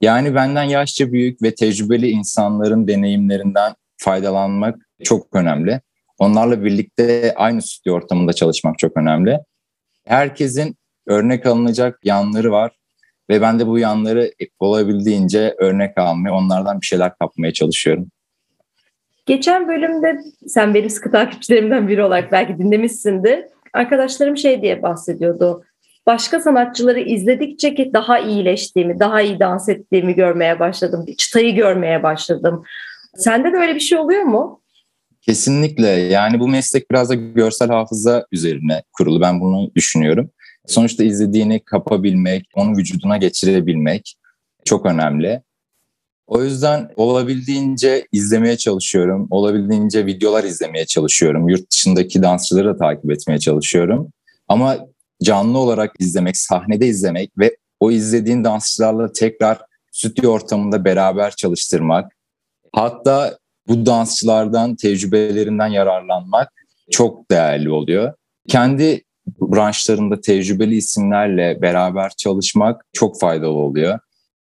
Yani 0.00 0.34
benden 0.34 0.62
yaşça 0.62 1.12
büyük 1.12 1.42
ve 1.42 1.54
tecrübeli 1.54 2.10
insanların 2.10 2.88
deneyimlerinden 2.88 3.74
faydalanmak 3.96 4.76
çok 5.04 5.36
önemli. 5.36 5.80
Onlarla 6.18 6.64
birlikte 6.64 7.34
aynı 7.36 7.62
stüdyo 7.62 7.94
ortamında 7.94 8.32
çalışmak 8.32 8.78
çok 8.78 8.96
önemli. 8.96 9.38
Herkesin 10.06 10.76
örnek 11.06 11.46
alınacak 11.46 11.98
yanları 12.04 12.52
var. 12.52 12.77
Ve 13.30 13.40
ben 13.40 13.58
de 13.58 13.66
bu 13.66 13.78
yanları 13.78 14.32
olabildiğince 14.58 15.54
örnek 15.58 15.98
almaya, 15.98 16.30
onlardan 16.34 16.80
bir 16.80 16.86
şeyler 16.86 17.18
kapmaya 17.18 17.52
çalışıyorum. 17.52 18.06
Geçen 19.26 19.68
bölümde 19.68 20.18
sen 20.46 20.74
benim 20.74 20.90
sıkı 20.90 21.10
takipçilerimden 21.10 21.88
biri 21.88 22.02
olarak 22.02 22.32
belki 22.32 22.58
dinlemişsindir. 22.58 23.44
Arkadaşlarım 23.72 24.36
şey 24.36 24.62
diye 24.62 24.82
bahsediyordu. 24.82 25.64
Başka 26.06 26.40
sanatçıları 26.40 27.00
izledikçe 27.00 27.74
ki 27.74 27.90
daha 27.94 28.18
iyileştiğimi, 28.18 29.00
daha 29.00 29.20
iyi 29.20 29.40
dans 29.40 29.68
ettiğimi 29.68 30.14
görmeye 30.14 30.60
başladım. 30.60 31.06
Çıtayı 31.18 31.54
görmeye 31.54 32.02
başladım. 32.02 32.64
Sende 33.16 33.52
de 33.52 33.56
öyle 33.56 33.74
bir 33.74 33.80
şey 33.80 33.98
oluyor 33.98 34.22
mu? 34.22 34.60
Kesinlikle. 35.20 35.88
Yani 35.88 36.40
bu 36.40 36.48
meslek 36.48 36.90
biraz 36.90 37.10
da 37.10 37.14
görsel 37.14 37.68
hafıza 37.68 38.26
üzerine 38.32 38.82
kurulu. 38.92 39.20
Ben 39.20 39.40
bunu 39.40 39.70
düşünüyorum. 39.74 40.30
Sonuçta 40.68 41.04
izlediğini 41.04 41.60
kapabilmek, 41.60 42.46
onu 42.54 42.76
vücuduna 42.76 43.16
geçirebilmek 43.16 44.14
çok 44.64 44.86
önemli. 44.86 45.42
O 46.26 46.42
yüzden 46.42 46.90
olabildiğince 46.96 48.06
izlemeye 48.12 48.56
çalışıyorum. 48.56 49.26
Olabildiğince 49.30 50.06
videolar 50.06 50.44
izlemeye 50.44 50.86
çalışıyorum. 50.86 51.48
Yurt 51.48 51.70
dışındaki 51.70 52.22
dansçıları 52.22 52.66
da 52.68 52.76
takip 52.76 53.10
etmeye 53.10 53.38
çalışıyorum. 53.38 54.12
Ama 54.48 54.78
canlı 55.22 55.58
olarak 55.58 55.94
izlemek, 55.98 56.36
sahnede 56.36 56.86
izlemek 56.86 57.38
ve 57.38 57.56
o 57.80 57.90
izlediğin 57.90 58.44
dansçılarla 58.44 59.12
tekrar 59.12 59.58
stüdyo 59.92 60.30
ortamında 60.30 60.84
beraber 60.84 61.30
çalıştırmak. 61.30 62.12
Hatta 62.72 63.38
bu 63.68 63.86
dansçılardan, 63.86 64.76
tecrübelerinden 64.76 65.66
yararlanmak 65.66 66.52
çok 66.90 67.30
değerli 67.30 67.70
oluyor. 67.70 68.12
Kendi 68.48 69.04
branşlarında 69.40 70.20
tecrübeli 70.20 70.76
isimlerle 70.76 71.62
beraber 71.62 72.10
çalışmak 72.18 72.84
çok 72.92 73.20
faydalı 73.20 73.58
oluyor. 73.58 73.98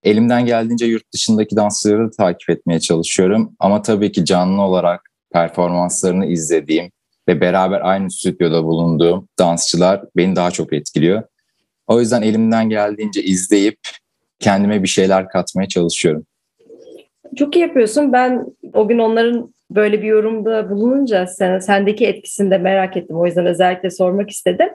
Elimden 0.03 0.47
geldiğince 0.47 0.87
yurt 0.87 1.13
dışındaki 1.13 1.57
dansçıları 1.57 2.07
da 2.07 2.11
takip 2.11 2.51
etmeye 2.51 2.81
çalışıyorum. 2.81 3.57
Ama 3.59 3.83
tabii 3.83 4.13
ki 4.13 4.25
canlı 4.25 4.63
olarak 4.63 5.01
performanslarını 5.33 6.27
izlediğim 6.27 6.91
ve 7.29 7.41
beraber 7.41 7.81
aynı 7.81 8.11
stüdyoda 8.11 8.65
bulunduğum 8.65 9.29
dansçılar 9.39 10.05
beni 10.17 10.37
daha 10.37 10.51
çok 10.51 10.73
etkiliyor. 10.73 11.23
O 11.87 12.01
yüzden 12.01 12.23
elimden 12.23 12.69
geldiğince 12.69 13.23
izleyip 13.23 13.79
kendime 14.39 14.83
bir 14.83 14.89
şeyler 14.89 15.29
katmaya 15.29 15.69
çalışıyorum. 15.69 16.27
Çok 17.37 17.57
iyi 17.57 17.61
yapıyorsun. 17.61 18.13
Ben 18.13 18.47
o 18.75 18.89
gün 18.89 18.99
onların 18.99 19.55
böyle 19.71 20.03
bir 20.03 20.07
yorumda 20.07 20.71
bulununca 20.71 21.27
sen, 21.27 21.59
sendeki 21.59 22.07
etkisini 22.07 22.51
de 22.51 22.59
merak 22.59 22.97
ettim. 22.97 23.17
O 23.17 23.27
yüzden 23.27 23.47
özellikle 23.47 23.91
sormak 23.91 24.31
istedim. 24.31 24.69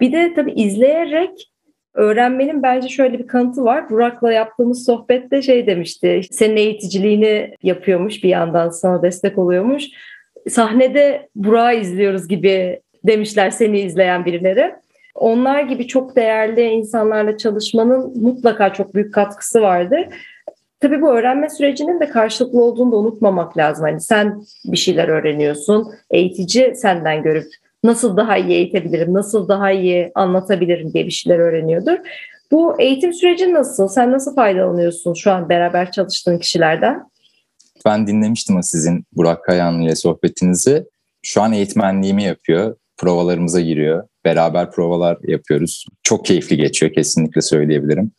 Bir 0.00 0.12
de 0.12 0.34
tabii 0.34 0.52
izleyerek 0.52 1.50
öğrenmenin 1.94 2.62
bence 2.62 2.88
şöyle 2.88 3.18
bir 3.18 3.26
kanıtı 3.26 3.64
var. 3.64 3.90
Burak'la 3.90 4.32
yaptığımız 4.32 4.84
sohbette 4.84 5.42
şey 5.42 5.66
demişti. 5.66 6.20
Senin 6.30 6.56
eğiticiliğini 6.56 7.54
yapıyormuş 7.62 8.24
bir 8.24 8.28
yandan 8.28 8.68
sana 8.68 9.02
destek 9.02 9.38
oluyormuş. 9.38 9.84
Sahnede 10.48 11.28
Burak'ı 11.34 11.76
izliyoruz 11.76 12.28
gibi 12.28 12.80
demişler 13.04 13.50
seni 13.50 13.80
izleyen 13.80 14.24
birileri. 14.24 14.74
Onlar 15.14 15.62
gibi 15.62 15.86
çok 15.86 16.16
değerli 16.16 16.62
insanlarla 16.62 17.36
çalışmanın 17.36 18.22
mutlaka 18.22 18.72
çok 18.72 18.94
büyük 18.94 19.14
katkısı 19.14 19.62
vardır. 19.62 20.06
Tabii 20.80 21.02
bu 21.02 21.10
öğrenme 21.10 21.50
sürecinin 21.50 22.00
de 22.00 22.08
karşılıklı 22.08 22.64
olduğunu 22.64 22.92
da 22.92 22.96
unutmamak 22.96 23.56
lazım. 23.56 23.84
Hani 23.84 24.00
sen 24.00 24.42
bir 24.64 24.76
şeyler 24.76 25.08
öğreniyorsun, 25.08 25.86
eğitici 26.10 26.74
senden 26.74 27.22
görüp 27.22 27.46
nasıl 27.84 28.16
daha 28.16 28.36
iyi 28.36 28.52
eğitebilirim, 28.52 29.14
nasıl 29.14 29.48
daha 29.48 29.70
iyi 29.70 30.12
anlatabilirim 30.14 30.92
diye 30.92 31.06
bir 31.06 31.10
şeyler 31.10 31.38
öğreniyordur. 31.38 31.98
Bu 32.50 32.80
eğitim 32.80 33.12
süreci 33.12 33.52
nasıl? 33.52 33.88
Sen 33.88 34.12
nasıl 34.12 34.34
faydalanıyorsun 34.34 35.14
şu 35.14 35.32
an 35.32 35.48
beraber 35.48 35.92
çalıştığın 35.92 36.38
kişilerden? 36.38 37.10
Ben 37.86 38.06
dinlemiştim 38.06 38.62
sizin 38.62 39.04
Burak 39.12 39.44
Kayan 39.44 39.80
ile 39.80 39.94
sohbetinizi. 39.94 40.84
Şu 41.22 41.42
an 41.42 41.52
eğitmenliğimi 41.52 42.22
yapıyor. 42.22 42.76
Provalarımıza 42.96 43.60
giriyor. 43.60 44.08
Beraber 44.24 44.70
provalar 44.70 45.18
yapıyoruz. 45.22 45.86
Çok 46.02 46.24
keyifli 46.24 46.56
geçiyor 46.56 46.92
kesinlikle 46.92 47.40
söyleyebilirim. 47.40 48.12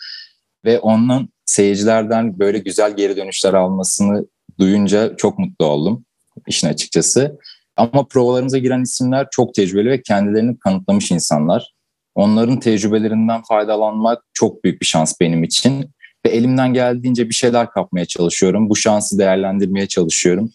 Ve 0.65 0.79
onun 0.79 1.29
seyircilerden 1.47 2.39
böyle 2.39 2.59
güzel 2.59 2.95
geri 2.95 3.17
dönüşler 3.17 3.53
almasını 3.53 4.25
duyunca 4.59 5.15
çok 5.15 5.39
mutlu 5.39 5.65
oldum 5.65 6.05
işin 6.47 6.67
açıkçası. 6.67 7.39
Ama 7.77 8.07
provalarımıza 8.07 8.57
giren 8.57 8.81
isimler 8.81 9.27
çok 9.31 9.53
tecrübeli 9.53 9.89
ve 9.89 10.01
kendilerini 10.01 10.59
kanıtlamış 10.59 11.11
insanlar. 11.11 11.73
Onların 12.15 12.59
tecrübelerinden 12.59 13.41
faydalanmak 13.41 14.23
çok 14.33 14.63
büyük 14.63 14.81
bir 14.81 14.85
şans 14.85 15.13
benim 15.21 15.43
için. 15.43 15.91
Ve 16.25 16.29
elimden 16.29 16.73
geldiğince 16.73 17.29
bir 17.29 17.33
şeyler 17.33 17.69
kapmaya 17.69 18.05
çalışıyorum. 18.05 18.69
Bu 18.69 18.75
şansı 18.75 19.19
değerlendirmeye 19.19 19.87
çalışıyorum. 19.87 20.51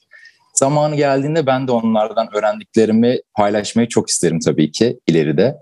Zamanı 0.55 0.97
geldiğinde 0.97 1.47
ben 1.47 1.69
de 1.69 1.73
onlardan 1.73 2.29
öğrendiklerimi 2.37 3.19
paylaşmayı 3.37 3.89
çok 3.89 4.11
isterim 4.11 4.39
tabii 4.41 4.71
ki 4.71 5.01
ileride. 5.07 5.57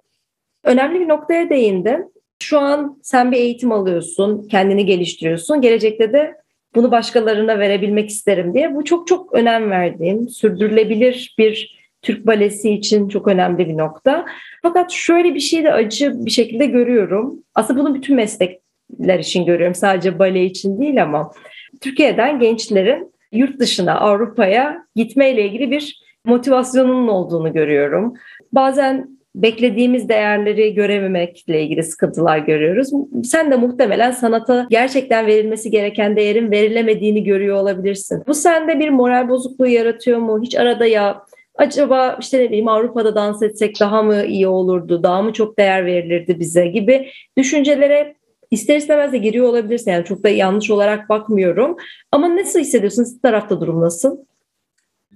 Önemli 0.64 1.00
bir 1.00 1.08
noktaya 1.08 1.50
değindin. 1.50 2.12
Şu 2.42 2.60
an 2.60 2.98
sen 3.02 3.32
bir 3.32 3.36
eğitim 3.36 3.72
alıyorsun, 3.72 4.48
kendini 4.48 4.86
geliştiriyorsun. 4.86 5.60
Gelecekte 5.60 6.12
de 6.12 6.34
bunu 6.74 6.90
başkalarına 6.90 7.58
verebilmek 7.58 8.10
isterim 8.10 8.54
diye. 8.54 8.74
Bu 8.74 8.84
çok 8.84 9.06
çok 9.06 9.34
önem 9.34 9.70
verdiğim, 9.70 10.28
sürdürülebilir 10.28 11.34
bir 11.38 11.80
Türk 12.02 12.26
balesi 12.26 12.70
için 12.70 13.08
çok 13.08 13.28
önemli 13.28 13.68
bir 13.68 13.78
nokta. 13.78 14.26
Fakat 14.62 14.90
şöyle 14.90 15.34
bir 15.34 15.40
şey 15.40 15.64
de 15.64 15.72
acı 15.72 16.24
bir 16.24 16.30
şekilde 16.30 16.66
görüyorum. 16.66 17.42
Aslında 17.54 17.80
bunu 17.80 17.94
bütün 17.94 18.16
meslekler 18.16 19.18
için 19.18 19.46
görüyorum. 19.46 19.74
Sadece 19.74 20.18
bale 20.18 20.44
için 20.44 20.80
değil 20.80 21.02
ama 21.02 21.32
Türkiye'den 21.80 22.40
gençlerin 22.40 23.12
yurt 23.32 23.58
dışına, 23.58 24.00
Avrupa'ya 24.00 24.86
gitmeyle 24.96 25.44
ilgili 25.44 25.70
bir 25.70 26.00
motivasyonunun 26.24 27.08
olduğunu 27.08 27.52
görüyorum. 27.52 28.14
Bazen 28.52 29.19
beklediğimiz 29.34 30.08
değerleri 30.08 30.74
görememekle 30.74 31.62
ilgili 31.62 31.82
sıkıntılar 31.82 32.38
görüyoruz. 32.38 32.90
Sen 33.24 33.50
de 33.50 33.56
muhtemelen 33.56 34.10
sanata 34.10 34.66
gerçekten 34.70 35.26
verilmesi 35.26 35.70
gereken 35.70 36.16
değerin 36.16 36.50
verilemediğini 36.50 37.24
görüyor 37.24 37.56
olabilirsin. 37.56 38.22
Bu 38.26 38.34
sende 38.34 38.78
bir 38.78 38.88
moral 38.88 39.28
bozukluğu 39.28 39.66
yaratıyor 39.66 40.18
mu? 40.18 40.42
Hiç 40.42 40.56
arada 40.56 40.86
ya 40.86 41.22
acaba 41.54 42.16
işte 42.20 42.38
ne 42.38 42.48
bileyim 42.48 42.68
Avrupa'da 42.68 43.14
dans 43.14 43.42
etsek 43.42 43.80
daha 43.80 44.02
mı 44.02 44.24
iyi 44.24 44.48
olurdu, 44.48 45.02
daha 45.02 45.22
mı 45.22 45.32
çok 45.32 45.58
değer 45.58 45.86
verilirdi 45.86 46.38
bize 46.40 46.66
gibi 46.66 47.08
düşüncelere 47.38 48.14
ister 48.50 48.76
istemez 48.76 49.12
de 49.12 49.18
giriyor 49.18 49.46
olabilirsin. 49.46 49.90
Yani 49.90 50.04
çok 50.04 50.22
da 50.22 50.28
yanlış 50.28 50.70
olarak 50.70 51.08
bakmıyorum. 51.08 51.76
Ama 52.12 52.36
nasıl 52.36 52.60
hissediyorsun? 52.60 53.04
Siz 53.04 53.20
tarafta 53.20 53.60
durum 53.60 53.80
nasıl? 53.80 54.18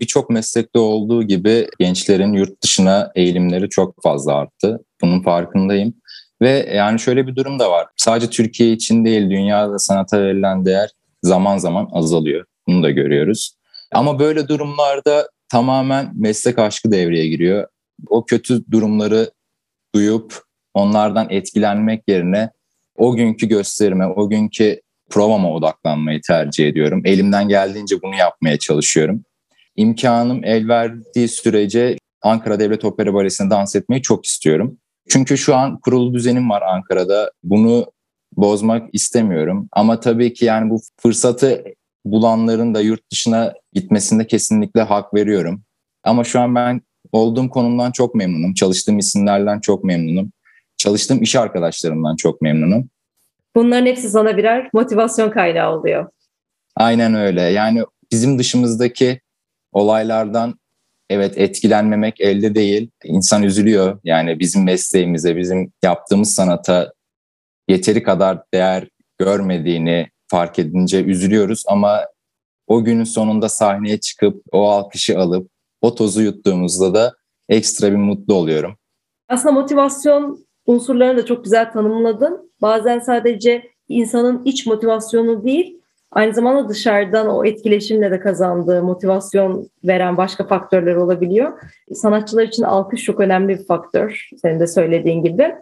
Birçok 0.01 0.31
meslekte 0.31 0.79
olduğu 0.79 1.23
gibi 1.23 1.69
gençlerin 1.79 2.33
yurt 2.33 2.63
dışına 2.63 3.13
eğilimleri 3.15 3.69
çok 3.69 4.03
fazla 4.03 4.35
arttı. 4.35 4.85
Bunun 5.03 5.23
farkındayım. 5.23 5.95
Ve 6.43 6.71
yani 6.75 7.01
şöyle 7.01 7.27
bir 7.27 7.37
durum 7.37 7.59
da 7.59 7.71
var. 7.71 7.87
Sadece 7.97 8.31
Türkiye 8.31 8.73
için 8.73 9.05
değil, 9.05 9.31
dünyada 9.31 9.79
sanata 9.79 10.23
verilen 10.23 10.65
değer 10.65 10.91
zaman 11.23 11.59
zaman 11.59 11.89
azalıyor. 11.93 12.45
Bunu 12.69 12.83
da 12.83 12.91
görüyoruz. 12.91 13.55
Ama 13.93 14.19
böyle 14.19 14.49
durumlarda 14.49 15.29
tamamen 15.49 16.13
meslek 16.15 16.59
aşkı 16.59 16.93
devreye 16.93 17.29
giriyor. 17.29 17.69
O 18.09 18.25
kötü 18.25 18.71
durumları 18.71 19.31
duyup 19.95 20.43
onlardan 20.75 21.27
etkilenmek 21.31 22.03
yerine 22.09 22.51
o 22.97 23.17
günkü 23.17 23.49
gösterime, 23.49 24.07
o 24.07 24.29
günkü 24.29 24.81
provama 25.11 25.53
odaklanmayı 25.53 26.21
tercih 26.29 26.69
ediyorum. 26.69 27.03
Elimden 27.05 27.49
geldiğince 27.49 28.03
bunu 28.03 28.17
yapmaya 28.17 28.59
çalışıyorum. 28.59 29.25
İmkanım 29.77 30.45
el 30.45 30.69
verdiği 30.69 31.29
sürece 31.29 31.97
Ankara 32.23 32.61
Devlet 32.61 32.85
Opera 32.85 33.15
Balesi'nde 33.15 33.51
dans 33.51 33.77
etmeyi 33.77 34.03
çok 34.03 34.27
istiyorum. 34.27 34.79
Çünkü 35.09 35.39
şu 35.39 35.57
an 35.57 35.81
kurulu 35.81 36.15
düzenim 36.15 36.51
var 36.51 36.63
Ankara'da. 36.63 37.31
Bunu 37.43 37.93
bozmak 38.37 38.89
istemiyorum. 38.93 39.69
Ama 39.73 40.01
tabii 40.01 40.33
ki 40.33 40.45
yani 40.45 40.71
bu 40.71 40.81
fırsatı 41.01 41.65
bulanların 42.05 42.75
da 42.75 42.81
yurt 42.81 43.11
dışına 43.13 43.55
gitmesinde 43.73 44.27
kesinlikle 44.27 44.83
hak 44.83 45.15
veriyorum. 45.15 45.63
Ama 46.05 46.25
şu 46.25 46.41
an 46.41 46.55
ben 46.55 46.81
olduğum 47.13 47.49
konumdan 47.49 47.91
çok 47.93 48.15
memnunum. 48.15 48.55
Çalıştığım 48.55 48.99
isimlerden 48.99 49.61
çok 49.61 49.85
memnunum. 49.85 50.33
Çalıştığım 50.77 51.23
iş 51.23 51.37
arkadaşlarımdan 51.37 52.17
çok 52.17 52.43
memnunum. 52.43 52.89
Bunların 53.55 53.87
hepsi 53.87 54.11
sana 54.11 54.37
birer 54.37 54.71
motivasyon 54.73 55.31
kaynağı 55.31 55.79
oluyor. 55.79 56.07
Aynen 56.77 57.15
öyle. 57.15 57.43
Yani 57.43 57.85
bizim 58.13 58.39
dışımızdaki 58.39 59.21
olaylardan 59.75 60.55
evet 61.11 61.39
etkilenmemek 61.39 62.21
elde 62.21 62.55
değil. 62.55 62.91
İnsan 63.05 63.43
üzülüyor. 63.43 64.01
Yani 64.05 64.39
bizim 64.41 64.65
mesleğimize, 64.65 65.37
bizim 65.37 65.73
yaptığımız 65.83 66.35
sanata 66.35 66.93
yeteri 67.69 68.03
kadar 68.03 68.43
değer 68.55 68.89
görmediğini 69.19 70.09
fark 70.29 70.59
edince 70.59 71.05
üzülüyoruz 71.05 71.63
ama 71.69 72.01
o 72.67 72.85
günün 72.85 73.05
sonunda 73.05 73.49
sahneye 73.49 74.01
çıkıp 74.01 74.43
o 74.53 74.69
alkışı 74.69 75.19
alıp 75.19 75.51
o 75.81 75.95
tozu 75.95 76.23
yuttuğumuzda 76.23 76.95
da 76.95 77.15
ekstra 77.49 77.91
bir 77.91 77.97
mutlu 77.97 78.35
oluyorum. 78.35 78.77
Aslında 79.29 79.53
motivasyon 79.53 80.47
unsurlarını 80.67 81.19
da 81.19 81.27
çok 81.27 81.45
güzel 81.45 81.73
tanımladın. 81.73 82.53
Bazen 82.63 82.99
sadece 82.99 83.71
insanın 83.89 84.45
iç 84.45 84.67
motivasyonu 84.67 85.45
değil, 85.45 85.81
aynı 86.15 86.35
zamanda 86.35 86.69
dışarıdan 86.69 87.29
o 87.29 87.45
etkileşimle 87.45 88.11
de 88.11 88.21
kazandığı 88.21 88.83
motivasyon 88.83 89.69
veren 89.85 90.17
başka 90.17 90.47
faktörler 90.47 90.95
olabiliyor. 90.95 91.53
Sanatçılar 91.95 92.43
için 92.43 92.63
alkış 92.63 93.03
çok 93.03 93.21
önemli 93.21 93.59
bir 93.59 93.67
faktör, 93.67 94.29
senin 94.43 94.61
de 94.61 94.67
söylediğin 94.67 95.23
gibi. 95.23 95.55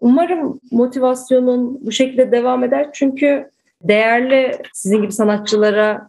Umarım 0.00 0.60
motivasyonun 0.70 1.78
bu 1.86 1.92
şekilde 1.92 2.32
devam 2.32 2.64
eder 2.64 2.88
çünkü 2.92 3.50
değerli 3.82 4.58
sizin 4.72 5.02
gibi 5.02 5.12
sanatçılara 5.12 6.08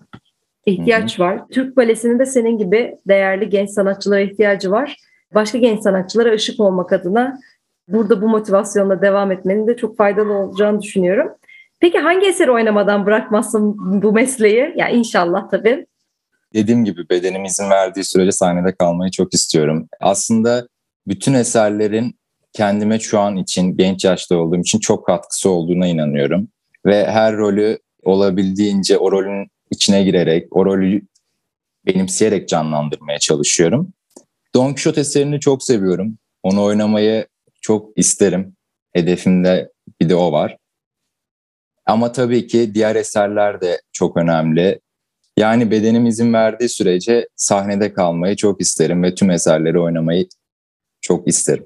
ihtiyaç 0.65 1.20
var. 1.20 1.41
Türk 1.51 1.77
Balesi'nin 1.77 2.20
de 2.20 2.25
senin 2.25 2.58
gibi 2.58 2.98
değerli 3.08 3.50
genç 3.50 3.70
sanatçılara 3.70 4.20
ihtiyacı 4.20 4.72
var. 4.72 4.98
Başka 5.34 5.58
genç 5.58 5.82
sanatçılara 5.82 6.32
ışık 6.32 6.60
olmak 6.60 6.94
adına 6.94 7.39
burada 7.88 8.22
bu 8.22 8.27
motivasyonla 8.29 9.01
devam 9.01 9.32
etmenin 9.32 9.67
de 9.67 9.77
çok 9.77 9.98
faydalı 9.98 10.34
olacağını 10.34 10.82
düşünüyorum. 10.82 11.32
Peki 11.79 11.98
hangi 11.98 12.27
eseri 12.27 12.51
oynamadan 12.51 13.05
bırakmazsın 13.05 13.75
bu 14.01 14.12
mesleği? 14.12 14.74
Ya 14.75 14.89
inşallah 14.89 15.50
tabii. 15.50 15.86
Dediğim 16.53 16.86
gibi 16.86 17.10
bedenim 17.10 17.46
izin 17.46 17.70
verdiği 17.70 18.03
sürece 18.03 18.32
sahnede 18.32 18.75
kalmayı 18.75 19.12
çok 19.12 19.34
istiyorum. 19.34 19.89
Aslında 20.00 20.67
bütün 21.08 21.34
eserlerin 21.34 22.20
kendime 22.53 23.00
şu 23.00 23.20
an 23.20 23.36
için, 23.36 23.77
genç 23.77 24.05
yaşta 24.05 24.38
olduğum 24.38 24.60
için 24.60 24.79
çok 24.79 25.05
katkısı 25.05 25.50
olduğuna 25.50 25.88
inanıyorum. 25.88 26.48
Ve 26.86 27.05
her 27.05 27.38
rolü 27.38 27.79
olabildiğince 28.03 28.98
o 28.98 29.12
rolün 29.12 29.48
içine 29.72 30.03
girerek, 30.03 30.55
o 30.55 30.65
rolü 30.65 31.01
benimseyerek 31.86 32.50
canlandırmaya 32.50 33.20
çalışıyorum. 33.20 33.94
Don 34.55 34.67
Quixote 34.67 35.01
eserini 35.01 35.39
çok 35.39 35.63
seviyorum. 35.63 36.17
Onu 36.44 36.63
oynamayı 36.63 37.27
çok 37.62 37.98
isterim. 37.98 38.55
Hedefimde 38.94 39.72
bir 40.01 40.10
de 40.10 40.15
o 40.15 40.32
var. 40.32 40.58
Ama 41.86 42.12
tabii 42.12 42.48
ki 42.48 42.74
diğer 42.74 42.96
eserler 42.96 43.62
de 43.62 43.82
çok 43.94 44.18
önemli. 44.18 44.80
Yani 45.38 45.72
bedenim 45.72 46.06
izin 46.06 46.34
verdiği 46.34 46.70
sürece 46.70 47.27
sahnede 47.36 47.94
kalmayı 47.94 48.36
çok 48.36 48.62
isterim 48.62 49.04
ve 49.04 49.15
tüm 49.15 49.32
eserleri 49.32 49.80
oynamayı 49.80 50.27
çok 51.01 51.27
isterim. 51.27 51.65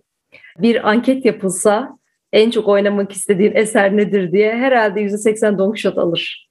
Bir 0.58 0.90
anket 0.90 1.26
yapılsa 1.26 2.00
en 2.34 2.52
çok 2.52 2.68
oynamak 2.68 3.12
istediğin 3.12 3.56
eser 3.56 3.98
nedir 3.98 4.32
diye 4.32 4.56
herhalde 4.56 5.02
%80 5.02 5.58
Don 5.58 5.72
Quixote 5.72 6.02
alır. 6.02 6.50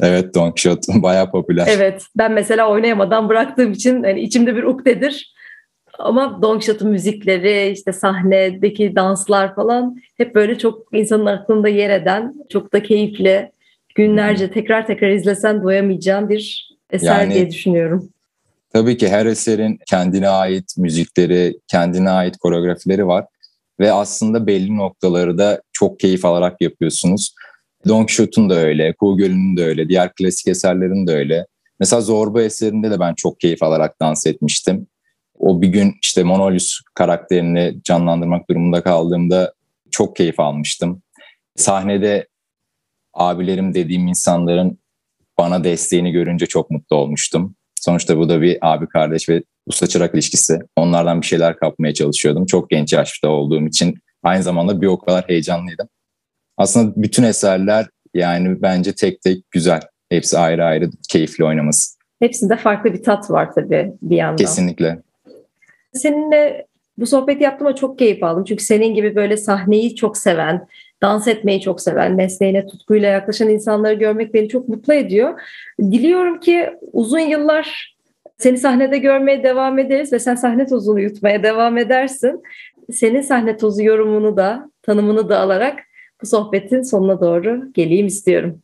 Evet 0.00 0.34
Don 0.34 0.50
Quixote 0.50 0.92
bayağı 1.02 1.30
popüler. 1.30 1.66
Evet 1.70 2.06
ben 2.16 2.32
mesela 2.32 2.70
oynayamadan 2.70 3.28
bıraktığım 3.28 3.72
için 3.72 4.02
yani 4.02 4.20
içimde 4.20 4.56
bir 4.56 4.62
ukdedir. 4.62 5.35
Ama 5.98 6.42
Don 6.42 6.52
Quixote'un 6.52 6.90
müzikleri, 6.90 7.70
işte 7.72 7.92
sahnedeki 7.92 8.96
danslar 8.96 9.54
falan 9.54 9.96
hep 10.16 10.34
böyle 10.34 10.58
çok 10.58 10.86
insanın 10.92 11.26
aklında 11.26 11.68
yer 11.68 11.90
eden, 11.90 12.34
çok 12.48 12.72
da 12.72 12.82
keyifli, 12.82 13.50
günlerce 13.94 14.50
tekrar 14.50 14.86
tekrar 14.86 15.10
izlesen 15.10 15.62
doyamayacağın 15.62 16.28
bir 16.28 16.70
eser 16.90 17.20
yani, 17.20 17.34
diye 17.34 17.50
düşünüyorum. 17.50 18.08
Tabii 18.72 18.96
ki 18.96 19.08
her 19.08 19.26
eserin 19.26 19.78
kendine 19.86 20.28
ait 20.28 20.78
müzikleri, 20.78 21.58
kendine 21.68 22.10
ait 22.10 22.36
koreografileri 22.36 23.06
var 23.06 23.24
ve 23.80 23.92
aslında 23.92 24.46
belli 24.46 24.76
noktaları 24.76 25.38
da 25.38 25.62
çok 25.72 26.00
keyif 26.00 26.24
alarak 26.24 26.60
yapıyorsunuz. 26.60 27.34
Don 27.88 28.06
Quixote'un 28.06 28.50
da 28.50 28.54
öyle, 28.54 28.92
Kuğu 28.92 29.16
Gölü'nün 29.16 29.56
de 29.56 29.64
öyle, 29.64 29.88
diğer 29.88 30.12
klasik 30.14 30.48
eserlerin 30.48 31.06
de 31.06 31.12
öyle. 31.12 31.46
Mesela 31.80 32.02
Zorba 32.02 32.42
eserinde 32.42 32.90
de 32.90 33.00
ben 33.00 33.14
çok 33.14 33.40
keyif 33.40 33.62
alarak 33.62 34.00
dans 34.00 34.26
etmiştim. 34.26 34.86
O 35.38 35.62
bir 35.62 35.68
gün 35.68 35.94
işte 36.02 36.22
Monolius 36.22 36.80
karakterini 36.94 37.78
canlandırmak 37.84 38.50
durumunda 38.50 38.82
kaldığımda 38.82 39.54
çok 39.90 40.16
keyif 40.16 40.40
almıştım. 40.40 41.02
Sahnede 41.56 42.28
abilerim 43.14 43.74
dediğim 43.74 44.06
insanların 44.06 44.78
bana 45.38 45.64
desteğini 45.64 46.12
görünce 46.12 46.46
çok 46.46 46.70
mutlu 46.70 46.96
olmuştum. 46.96 47.56
Sonuçta 47.80 48.18
bu 48.18 48.28
da 48.28 48.42
bir 48.42 48.58
abi 48.62 48.88
kardeş 48.88 49.28
ve 49.28 49.42
usta 49.66 49.86
çırak 49.86 50.14
ilişkisi. 50.14 50.58
Onlardan 50.76 51.20
bir 51.20 51.26
şeyler 51.26 51.56
kapmaya 51.56 51.94
çalışıyordum. 51.94 52.46
Çok 52.46 52.70
genç 52.70 52.92
yaşta 52.92 53.28
olduğum 53.28 53.66
için 53.66 53.94
aynı 54.22 54.42
zamanda 54.42 54.80
bir 54.80 54.86
o 54.86 54.98
kadar 54.98 55.24
heyecanlıydım. 55.28 55.88
Aslında 56.56 56.92
bütün 56.96 57.22
eserler 57.22 57.86
yani 58.14 58.62
bence 58.62 58.94
tek 58.94 59.22
tek 59.22 59.50
güzel. 59.50 59.80
Hepsi 60.08 60.38
ayrı 60.38 60.64
ayrı 60.64 60.90
keyifli 61.08 61.44
oynaması. 61.44 61.96
Hepsinde 62.20 62.56
farklı 62.56 62.92
bir 62.92 63.02
tat 63.02 63.30
var 63.30 63.52
tabii 63.54 63.92
bir 64.02 64.16
yandan. 64.16 64.36
Kesinlikle. 64.36 65.02
Seninle 65.96 66.66
bu 66.98 67.06
sohbeti 67.06 67.44
yaptığıma 67.44 67.74
çok 67.74 67.98
keyif 67.98 68.22
aldım. 68.22 68.44
Çünkü 68.44 68.64
senin 68.64 68.94
gibi 68.94 69.16
böyle 69.16 69.36
sahneyi 69.36 69.96
çok 69.96 70.16
seven, 70.16 70.66
dans 71.02 71.28
etmeyi 71.28 71.60
çok 71.60 71.80
seven, 71.80 72.14
mesleğine 72.14 72.66
tutkuyla 72.66 73.08
yaklaşan 73.08 73.48
insanları 73.48 73.94
görmek 73.94 74.34
beni 74.34 74.48
çok 74.48 74.68
mutlu 74.68 74.94
ediyor. 74.94 75.40
Diliyorum 75.80 76.40
ki 76.40 76.70
uzun 76.92 77.18
yıllar 77.18 77.96
seni 78.38 78.58
sahnede 78.58 78.98
görmeye 78.98 79.42
devam 79.42 79.78
ederiz 79.78 80.12
ve 80.12 80.18
sen 80.18 80.34
sahne 80.34 80.66
tozunu 80.66 81.00
yutmaya 81.00 81.42
devam 81.42 81.78
edersin. 81.78 82.42
Senin 82.92 83.20
sahne 83.20 83.56
tozu 83.56 83.82
yorumunu 83.82 84.36
da, 84.36 84.70
tanımını 84.82 85.28
da 85.28 85.40
alarak 85.40 85.78
bu 86.22 86.26
sohbetin 86.26 86.82
sonuna 86.82 87.20
doğru 87.20 87.72
geleyim 87.72 88.06
istiyorum. 88.06 88.62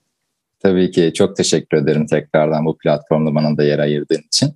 Tabii 0.61 0.91
ki 0.91 1.12
çok 1.15 1.37
teşekkür 1.37 1.77
ederim 1.77 2.07
tekrardan 2.07 2.65
bu 2.65 2.79
platformda 2.79 3.35
bana 3.35 3.57
da 3.57 3.65
yer 3.65 3.79
ayırdığın 3.79 4.23
için. 4.27 4.49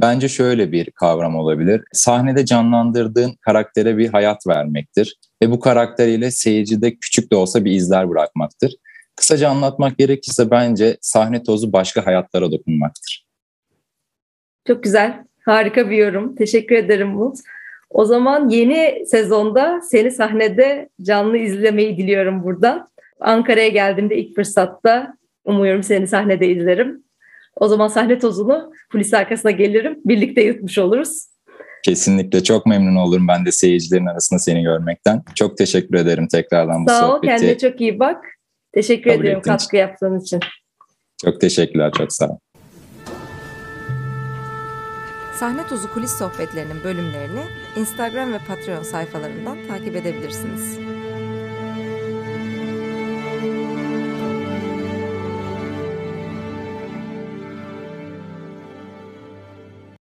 Bence 0.00 0.28
şöyle 0.28 0.72
bir 0.72 0.90
kavram 0.90 1.36
olabilir. 1.36 1.82
Sahnede 1.92 2.44
canlandırdığın 2.44 3.32
karaktere 3.40 3.98
bir 3.98 4.08
hayat 4.08 4.46
vermektir 4.46 5.16
ve 5.42 5.50
bu 5.50 5.60
karakteriyle 5.60 6.30
seyircide 6.30 6.96
küçük 6.96 7.32
de 7.32 7.36
olsa 7.36 7.64
bir 7.64 7.72
izler 7.72 8.10
bırakmaktır. 8.10 8.74
Kısaca 9.16 9.48
anlatmak 9.48 9.98
gerekirse 9.98 10.50
bence 10.50 10.96
sahne 11.00 11.42
tozu 11.42 11.72
başka 11.72 12.06
hayatlara 12.06 12.52
dokunmaktır. 12.52 13.26
Çok 14.66 14.82
güzel, 14.82 15.24
harika 15.44 15.90
bir 15.90 15.96
yorum. 15.96 16.34
Teşekkür 16.34 16.76
ederim 16.76 17.16
Umut. 17.16 17.36
O 17.90 18.04
zaman 18.04 18.48
yeni 18.48 19.06
sezonda 19.06 19.80
seni 19.90 20.10
sahnede 20.10 20.88
canlı 21.02 21.38
izlemeyi 21.38 21.96
diliyorum 21.96 22.42
buradan. 22.42 22.90
Ankara'ya 23.20 23.68
geldiğimde 23.68 24.16
ilk 24.16 24.36
fırsatta 24.36 25.14
umuyorum 25.44 25.82
seni 25.82 26.06
sahnede 26.06 26.48
izlerim. 26.48 27.04
O 27.60 27.68
zaman 27.68 27.88
sahne 27.88 28.18
tozunu 28.18 28.72
kulis 28.92 29.14
arkasına 29.14 29.50
gelirim. 29.50 29.98
Birlikte 30.04 30.42
yutmuş 30.42 30.78
oluruz. 30.78 31.26
Kesinlikle 31.84 32.42
çok 32.42 32.66
memnun 32.66 32.96
olurum 32.96 33.28
ben 33.28 33.46
de 33.46 33.52
seyircilerin 33.52 34.06
arasında 34.06 34.38
seni 34.38 34.62
görmekten. 34.62 35.22
Çok 35.34 35.56
teşekkür 35.56 35.94
ederim 35.94 36.28
tekrardan 36.28 36.86
bu 36.86 36.90
Sağ 36.90 37.00
sohbeti. 37.00 37.10
Sağ 37.10 37.16
ol 37.16 37.38
kendine 37.38 37.58
çok 37.58 37.80
iyi 37.80 37.98
bak. 37.98 38.24
Teşekkür 38.72 39.10
Kabul 39.10 39.20
ediyorum 39.20 39.42
katkı 39.42 39.66
için. 39.66 39.78
yaptığın 39.78 40.20
için. 40.20 40.40
Çok 41.24 41.40
teşekkürler 41.40 41.92
çok 41.98 42.12
sağ 42.12 42.26
ol. 42.26 42.38
Sahne 45.34 45.66
Tozu 45.66 45.92
kulis 45.92 46.10
sohbetlerinin 46.10 46.84
bölümlerini 46.84 47.42
Instagram 47.76 48.32
ve 48.32 48.38
Patreon 48.48 48.82
sayfalarından 48.82 49.56
takip 49.68 49.96
edebilirsiniz. 49.96 50.89